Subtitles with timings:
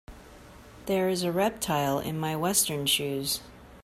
[0.87, 3.39] There is a reptile in my western shoes.